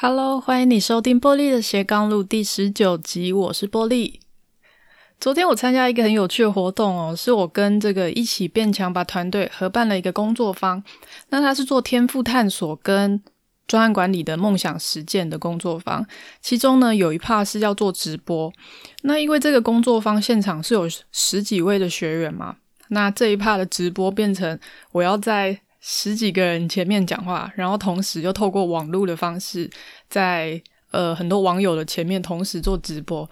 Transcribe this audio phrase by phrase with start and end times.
[0.00, 4.20] Hello，欢迎你收听波莉的斜杠路第十九集，我是波莉。
[5.18, 10.80] 昨天我参加一个很有趣的活动哦，是我跟这个一起变强吧团队合办了一个工作坊。
[11.30, 13.20] 那它是做天赋探索跟
[13.66, 16.06] 专案管理的梦想实践的工作坊，
[16.40, 18.52] 其中呢有一 part 是要做直播。
[19.02, 22.54] 那因为这个工作坊现场是有十几位的学员嘛，
[22.90, 24.56] 那这一 part 的直播变成
[24.92, 29.70] 我要在十几个人前面讲话，然后同时又透过网络的方式
[30.08, 33.28] 在，在呃很多网友的前面同时做直播。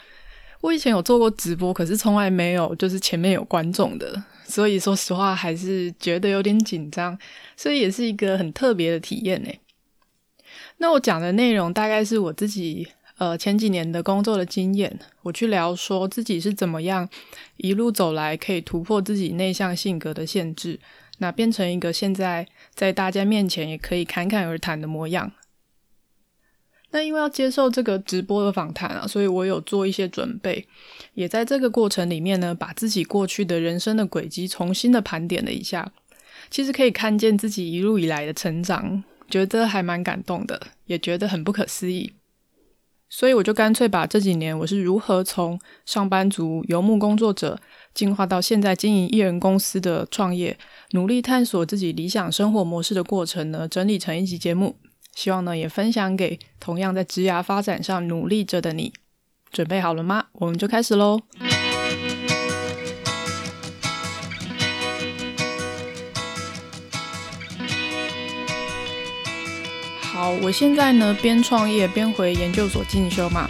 [0.62, 7.16] 我以前有做过直播，可是从来没有就是前面有观众的，所以说实话还是觉得有点紧张，
[7.56, 9.50] 所以也是一个很特别的体验呢。
[10.78, 12.86] 那我讲的内容大概是我自己
[13.18, 17.08] 呃前几年的工作的经验，我去聊说自己是怎么样
[17.58, 20.80] 一路走来可以突破自己内向性格的限制。
[21.18, 25.32] 那变成一个现在在大家面前也可以侃侃而谈的模样。
[26.90, 30.66] 那因为要接受这个直播的访谈啊，所以我有做一些准备，
[31.14, 35.92] 也在这个过程里面呢，把自己过去的人生的轨迹重新的盘点了一下。
[36.48, 42.12] 其实可以看见自己一路以来的成长，觉得还蛮感动的，也觉得很不可思议。
[43.18, 47.58] 所以我就干脆把这几年我是如何从上班族游牧工作者，
[47.94, 50.58] 进化到现在经营艺人公司的创业，
[50.90, 54.76] 努力探索自己理想生活模式的过程呢，整理成一集节目，
[55.14, 58.92] 希望呢也分享给同样在职涯发展上努力着的你。
[59.50, 60.26] 准备好了吗？
[60.34, 61.18] 我们就开始喽。
[70.16, 73.46] 好，我现在呢边创业边回研究所进修嘛。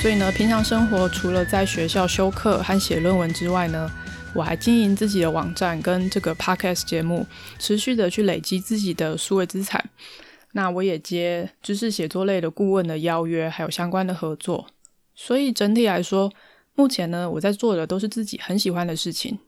[0.00, 3.90] 所以呢，平常生活除了在学校修课和写论文之外呢，
[4.34, 7.26] 我还经营自己的网站跟这个 podcast 节目，
[7.58, 9.90] 持续的去累积自己的数位资产。
[10.52, 14.66] 那我也接知识写作类的顾问的邀约，还有相关的合作。
[15.14, 16.32] 所以整体来说，
[16.74, 19.38] 目前呢，我在做的都是自己很喜欢的事情。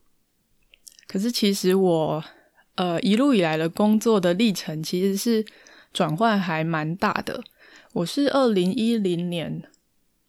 [1.07, 2.23] 可是其实我
[2.75, 5.43] 呃一路以来的工作的历程，其实是
[5.93, 7.43] 转换还蛮大的。
[7.93, 9.63] 我是二零一零年。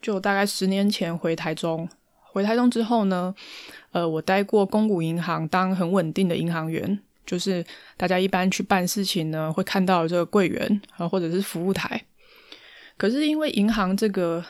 [0.02, 1.88] 就大概十年前回台中，
[2.24, 3.36] 回台中之后呢，
[3.92, 7.64] 呃，我待过公股银行当很稳定的银行员，就是
[7.98, 12.04] 大家一般去办事情呢会看到这个柜员啊，或者是服务台。
[12.98, 14.44] 可是因为银行这个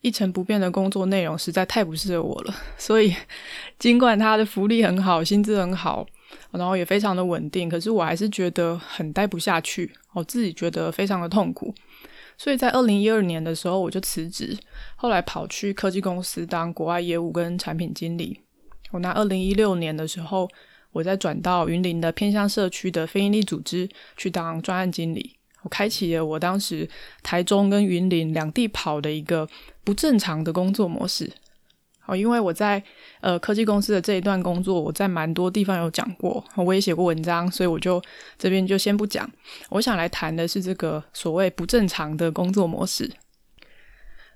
[0.00, 3.14] 一成不变的工作内容实在太不适合我了， 所以
[3.78, 6.04] 尽管它的福利很好，薪资很好，
[6.50, 11.74] 然后也非常的稳定，可是我还是觉得很待不下去，我自己觉得非常的痛苦。
[12.38, 14.56] 所以在二零一二年的时候，我就辞职，
[14.96, 18.40] 后来跑去科技公司当国外业务跟产品经理。
[18.92, 20.48] 我那二零一六年的时候，
[20.92, 25.36] 我再转到云林的偏乡社区的非营利组织去当专案经理。
[25.62, 26.88] 我开启了我当时
[27.22, 29.46] 台中跟云林两地跑的一个
[29.84, 31.30] 不正常的工作模式。
[32.06, 32.82] 哦，因为我在
[33.20, 38.00] 呃科技公司的这一段工作，我在蛮多地方有讲过，我也写过文章，所以我就
[38.38, 39.28] 这边就先不讲。
[39.70, 43.10] 我想来谈的是这个所谓不正常的工作模式。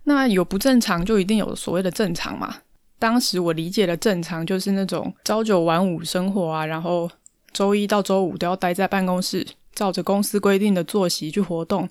[0.05, 2.57] 那有不正常，就一定有所谓的正常嘛？
[2.99, 7.11] 当时我理解的正常，就是那种朝九晚五生活啊，然后
[7.53, 11.89] 周一到周五都要待在办公室，照着公司规定的作息去活动。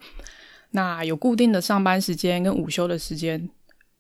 [0.72, 3.50] 那有固定的上班时间跟午休的时间。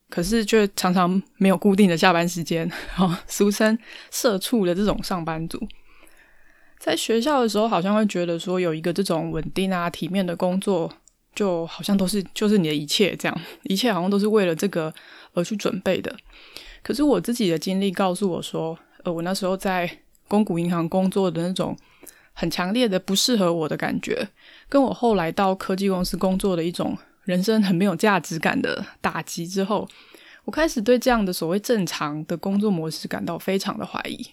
[0.09, 3.77] 可是，却常常没有固定的下班时间， 哦，俗称
[4.09, 5.59] “社畜”的这种上班族，
[6.79, 10.91] 在学校的时候，好像会觉得说有一个这种稳定啊、体面的工作，
[11.35, 14.91] 就好像都是就是你的一切，这样一切好像都是为了这个
[15.33, 16.15] 而去准备的。
[16.81, 19.89] 可是我自己的经历告诉我说，呃，我那时候在
[20.27, 21.77] 公股银行工作的那种
[22.33, 24.27] 很强烈的不适合我的感觉，
[24.67, 26.97] 跟我后来到科技公司工作的一种。
[27.29, 29.87] 人生很没有价值感的打击之后，
[30.45, 34.31] 我开始对这样的所谓正常的工作模式感到非常的怀疑。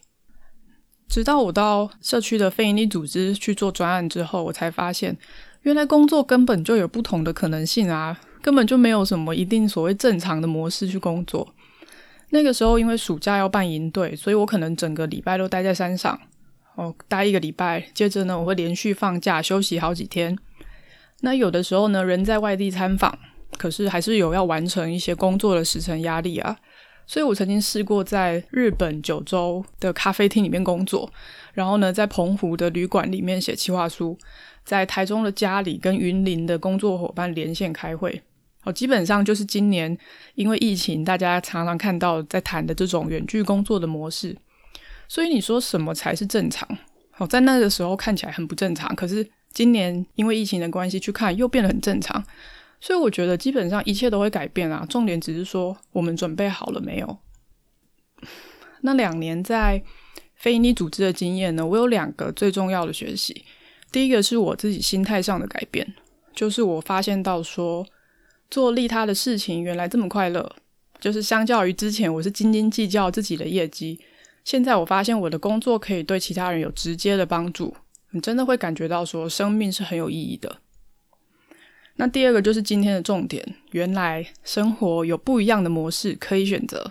[1.06, 5.14] 直到我到社区的非营利组织去做专案之后，我才发现，
[5.60, 11.54] 原来工作根本就有不同的可能性啊，根本就没有什么一定所谓正常的模式去工作。
[12.31, 16.19] 那个时候，因为暑假要办营队，所以我可能整个礼拜都待在山上，
[16.76, 20.38] 哦，待一个礼拜，接着呢，我会连续放假休息好几天。
[21.20, 23.18] 那有的时候呢，人在外地参访，
[23.58, 26.56] 可是还是有要完成一些工作的时程压力啊。
[27.06, 31.10] 所以我曾经试过在日本九州的咖啡厅里面工作，
[31.54, 34.18] 然后呢，在澎湖的旅馆里面写企划书，
[34.64, 38.20] 在台中的家里跟云林的工作伙伴连线开会。
[38.64, 39.96] 哦，基本上就是今年
[40.34, 44.36] 因为疫情，大家常常看到在谈的这种远距工作的模式。
[45.08, 46.68] 所以你说什么才是正常？
[47.18, 49.26] 哦，在那个时候看起来很不正常，可是。
[49.56, 52.23] 今年因为疫情的关系去看，又变得很正常。
[52.79, 57.19] 所以我觉得基本上一切都会改变啊，重点只是说我们准备好了没有。
[58.82, 59.82] 那两年在
[60.35, 63.47] 非营利组织的经验呢，我有两个最重要的学习。
[63.91, 65.94] 第一个是我自己心态上的改变，
[66.35, 67.87] 就是我发现到说
[68.50, 70.55] 做利他的事情原来这么快乐。
[71.00, 73.99] 就是相较于之前，我是斤斤计较自己的业绩，
[74.44, 77.75] 现在我发现我的工作可以对其他人有直接的帮助，
[78.16, 80.56] 你真的会感觉到说生命是很有意义的。
[81.96, 86.90] 那第二个就是今天的重点，原来生活有不一样的模式可以选择。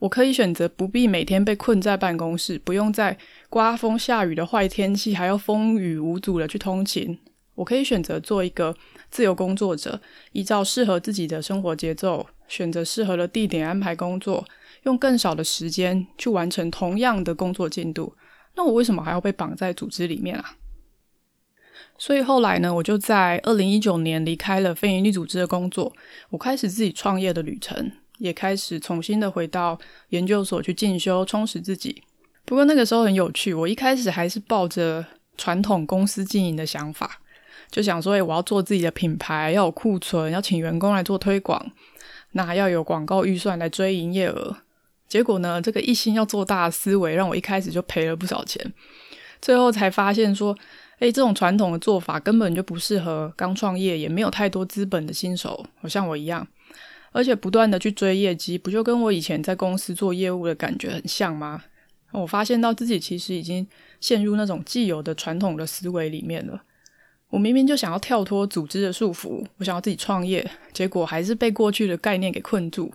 [0.00, 3.16] 我可以选择不必每天被困在办公室，不用在
[3.48, 7.18] 刮风下雨的坏天气还要风雨无阻的去通勤。
[7.54, 8.76] 我可以选择做一个
[9.10, 9.98] 自由工作者，
[10.32, 14.44] 依照适合自己的生活节奏，选择适合的地点安排工作，
[14.82, 18.14] 用更少的时间去完成同样的工作进度。
[18.54, 20.56] 那我为什么还要被绑在组织里面啊？
[21.98, 25.92] 所以后来呢，我就在二零一九年离开了非营利组织的工作，
[26.30, 27.92] 我开始自己创业的旅程。
[28.18, 29.76] 也开始重新的回到
[30.10, 32.00] 研究所去进修，充实自己。
[32.44, 35.04] 不过那个时候很有趣，我一开始还是抱着
[35.36, 37.20] 传统公司经营的想法，
[37.72, 41.72] 就想说，诶，我要做自己的品牌，要有库存，要请员工来做推广，
[42.32, 44.58] 那要有广告预算来追营业额。
[45.14, 48.60] 结果呢，这个一心要做大的思维，让我一开始就赔了不少钱。
[49.40, 50.52] 最后才发现说，
[50.98, 56.44] 诶，这种传统的做法根本就不适合刚创业，也没有太多资本的新手，好像我一样。
[57.12, 61.62] 而且不断的去追业绩，不就跟我以前在公司做业务的感觉很像吗？
[62.10, 63.64] 我发现到自己其实已经
[64.00, 66.60] 陷入那种既有的传统的思维里面了。
[67.28, 72.92] 我明明就想要跳脱组织的束缚，我想要自己创业，结果还是被过去的概念给困住。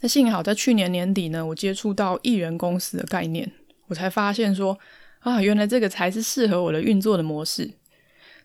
[0.00, 3.50] 那幸好在去年年底呢，我接触到艺人公司的概念，
[3.86, 4.78] 我才发现说
[5.20, 7.70] 啊，原来这个才是适合我的运作的模式。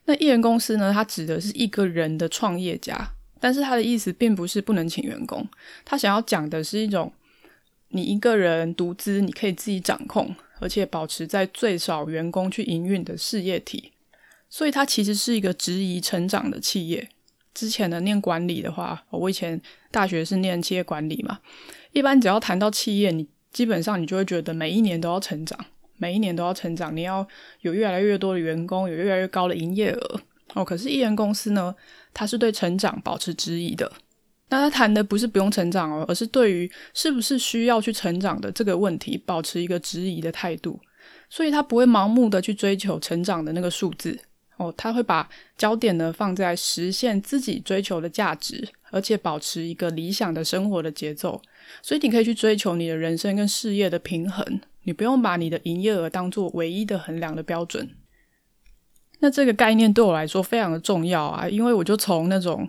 [0.04, 3.12] 那艺人公司呢，它指的是一个人的创业家。
[3.38, 5.46] 但是他的意思并不是不能请员工，
[5.84, 7.12] 他想要讲的是一种
[7.88, 13.92] 你一个人独资，你可以自己掌控，而且保持在最少员工去营运的事业体。
[14.48, 17.10] 所以它其实是一个质疑成长的企业。
[17.52, 19.60] 之前的念管理的话，我以前
[19.96, 21.38] 大学是念企业管理嘛，
[21.92, 25.58] 一般只要谈到企业，你基本上你就会觉得每一年都要成长，
[25.96, 27.26] 每一年都要成长，你要
[27.62, 30.20] 有越来越多的员工，有越来越高的营业额。
[30.52, 31.74] 哦，可是艺人公司呢，
[32.12, 33.90] 他是对成长保持质疑的。
[34.50, 40.78] 那他谈的不是不用成长哦，而是对于是不是需要去成长的这个问题，保持一个质疑的态度。
[41.30, 44.18] 所以他不会盲目的去追求成长的那个数字
[44.56, 51.40] 哦，他会把焦点呢放在实现自己追求的价值，而且保持一个理想的生活的节奏。
[51.82, 57.90] 所以你可以去追求你的人生跟事业的平衡，你不用把你的营业额当做唯一的衡量的标准。
[59.18, 62.68] 那这个概念对我来说非常的重要啊，因为我就从那种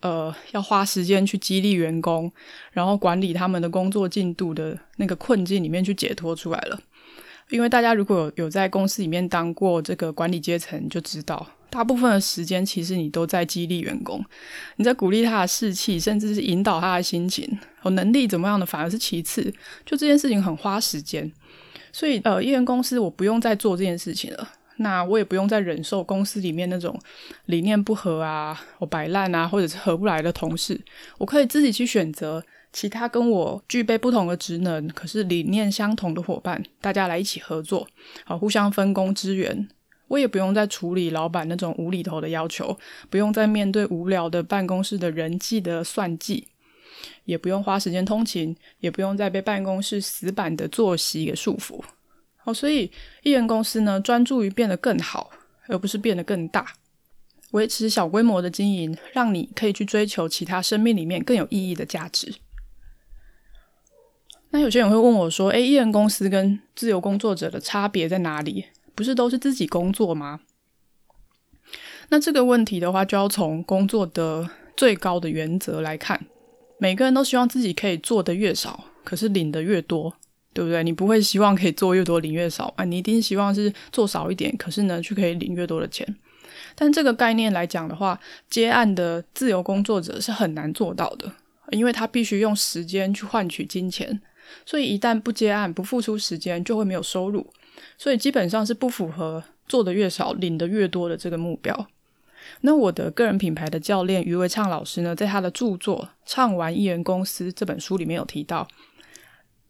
[0.00, 2.32] 呃要花时间去激励员工，
[2.72, 6.80] 然后管理他们的工作进度的那个困境里面去解脱出来了。
[7.50, 14.24] 因为大家如果有有在公司里面当过这个管理阶层，就知道大部分的时间其实你都在激励员工，
[14.76, 17.58] 你在鼓励他的士气，甚至是引导他的心情。
[17.82, 19.42] 我能力怎么样的反而是其次，
[19.84, 21.30] 就这件事情很花时间。
[21.92, 24.48] 所以呃，一人公司我不用再做这件事情了。
[24.76, 26.98] 那我也不用再忍受公司里面那种
[27.44, 30.80] 理念不合啊，我摆烂啊，或者是合不来的同事。
[31.18, 37.86] 我可以自己去选择其他跟我具备不同的职能，可是理念相同的伙伴，大家来一起合作，
[38.24, 39.68] 好，互相分工支援。
[40.08, 46.48] 我也不用再处理老板那种无厘头的要求，不用再面对无聊的办公室的人际的算计，
[47.24, 51.82] 也不用花时间通勤，也不用再被办公室死板的作息给束缚。
[52.44, 52.90] 哦，所以
[53.22, 55.30] 艺人公司呢，专注于变得更好，
[55.68, 56.74] 而不是变得更大，
[57.52, 62.34] 维持小规模的经营，让你可以去追求其他生命里面更有意义的价值。
[64.52, 68.66] 那有些人会问我说：“诶，艺人公司跟自由工作者的差别在哪里？
[68.94, 70.40] 不是都是自己工作吗？”
[72.10, 76.26] 那这个问题的话，就要从工作的最高的原则来看，
[76.78, 80.14] 每个人都希望自己可以做得越少，可是领得越多。
[80.54, 80.84] 对不对？
[80.84, 86.06] 你不会希望可以做越多领越少啊，你一定希望是做少一点，可是呢，却可以领越多的钱。
[86.74, 91.32] 但这个概念来讲的话，接案的自由工作者是很难做到的，
[91.70, 94.20] 因为他必须用时间去换取金钱，
[94.64, 97.46] 所以一旦不接案、不付出时间，就会没有收入，
[97.96, 101.86] 所以基本上是不符合做的越少领的越多的这个目标。
[102.62, 108.66] 那我的个人品牌的教练余维畅老师呢，在他的著作《畅玩艺人公司》这本书里面有提到。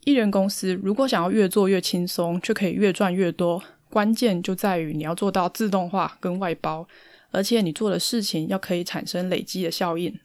[0.04, 6.88] 艺人公司如果想要越做越轻松，却可以越赚越多，关键就在于你要做到自动化跟外包，
[7.30, 10.18] 而且你做的事情要可以产生累积的效应。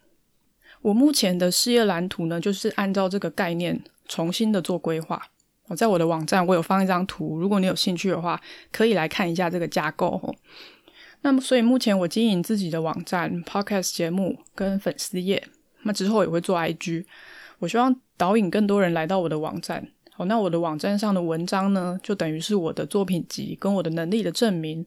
[0.88, 3.78] 我目前的事业蓝图呢，就是按照这个概念
[4.08, 5.22] 重新的做规划。
[5.66, 8.40] 我在我的网站，我有放一张图，如果你有兴趣的话，
[8.72, 10.34] 可以来看一下这个架构。
[11.24, 15.46] 那么，所以目前我经营自己的网站、Podcast 节目跟粉丝页，
[15.84, 17.04] 那之后也会做 IG。
[17.60, 19.86] 我希望导引更多人来到我的网站。
[20.14, 24.86] 好，那我的网站上的文章呢，就等于是我的作品集跟我的能力的证明。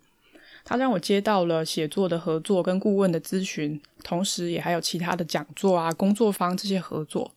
[0.64, 7.32] 他让我接到了写作的合作跟顾问的咨询，同时也还有其他的讲座啊、工作坊这些合作。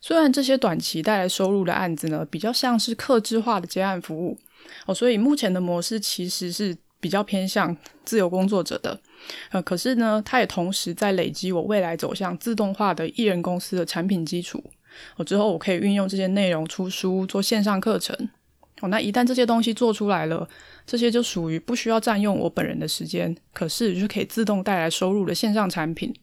[0.00, 4.38] 虽然这些短期带来收入的案子呢，比较像是客制化的接案服务
[4.86, 8.98] 哦，所以目前的模式其实是比较偏向自由工作者的。
[9.50, 14.64] 呃，可是呢，它也同时在累积我未来走向自动化的艺人公司的产品基础。
[15.16, 18.30] 哦，之后我可以运用这些内容出书、做线上课程。
[18.80, 20.48] 哦，那一旦这些东西做出来了，
[20.86, 26.14] 这些就属于不需要占用我本人的时间，可是就可以自动带来收入的线上产品。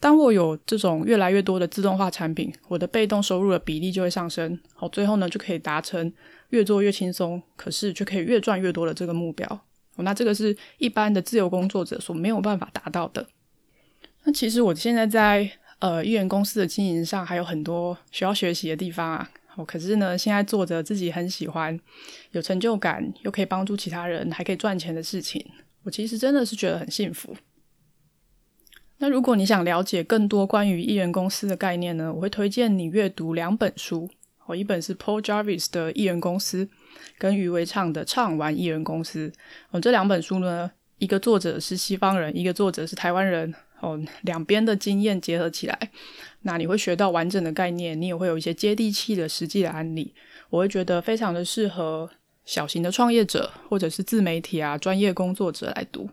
[0.00, 4.58] 当我有这种越来越多的自动化产品，我的被动收入的比例就会上升。
[4.74, 6.12] 好，最后呢，就可以达成
[6.50, 9.60] 越做越轻松，可是就可以越赚越多的这个目标。
[9.96, 13.26] 那这个是一般的自由工作者所没有办法达到的。
[14.24, 15.48] 那其实我现在在
[15.78, 19.30] 呃艺人公司的经营上还有很多需要学习的地方啊。
[19.56, 21.78] 哦，可是呢，现在做着自己很喜欢、
[22.32, 25.44] 有成就感，又可以帮助其他人，还可以赚钱的事情，
[25.82, 27.36] 我其实真的是觉得很幸福。
[28.98, 34.08] 那如果你想了解更多关于艺人公司的概念呢，我会推荐你阅读两本书。
[34.46, 36.66] 哦，一本是 Paul Jarvis 的《艺人公司》，
[37.18, 39.28] 跟余维畅的《畅玩艺人公司》。
[39.70, 43.54] 哦，这两本书呢，一个作者是西方人，一个作者是台湾人。
[43.84, 45.90] 哦，两边的经验结合起来，
[46.42, 50.14] 那你会学到完整的概念，你也会有一些接地气的实际的案例。
[50.48, 52.08] 我会觉得非常的适合
[52.44, 56.08] 小型的创业者或者是自媒体啊、专业工作者来读。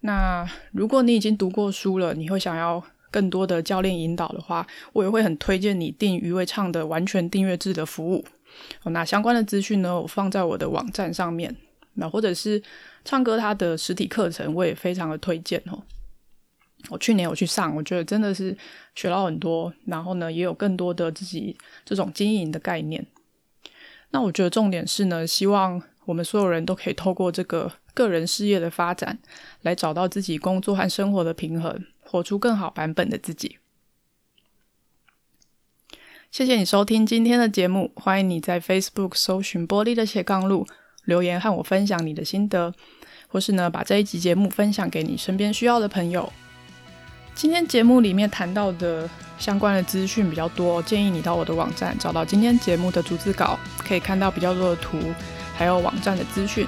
[0.00, 8.24] 那如果你已经读过书了，你会想要更多的教练引导的话，我也会很推荐你订余伟畅的完全订阅制的服务。
[8.84, 11.54] 那相关的资讯呢，我放在我的网站上面。
[11.94, 12.60] 那或者是
[13.04, 15.82] 唱歌他的实体课程，我也非常的推荐哦。
[16.88, 18.56] 我去年有去上，我觉得真的是
[18.94, 23.06] 学到很多，然后呢，也有更多的自己这种经营的概念。
[24.10, 29.18] 那我觉得重点是呢，希望我们所有人都可以透过这个个人事业的发展，
[29.62, 33.56] 来找到自己工作和生活的平衡，活出更好版本的自己。
[36.30, 40.66] 谢谢你收听今天的节目，欢迎你在 Facebook 搜寻玻璃的斜杠路，
[41.04, 42.74] 留言和我分享你的心得，
[43.28, 46.32] 或是呢，把这一集节目分享给你身边需要的朋友。
[47.34, 49.08] 今天节目里面谈到的
[49.38, 54.98] 相关的资讯比较多，建议你到我的网站找到今天节目的逐字稿，可以看到比较多的图，
[55.56, 56.66] 还有网站的资讯。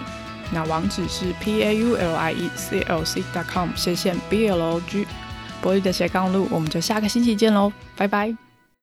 [0.52, 4.62] 那网址是 p a u l i e c l c dot com 斜线 b l
[4.62, 5.06] o g，
[5.62, 8.43] 玻璃的斜杠路，我们就下个星期见喽，拜拜。